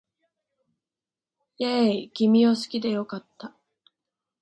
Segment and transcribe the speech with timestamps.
[1.59, 3.53] イェーイ君を好きで良かった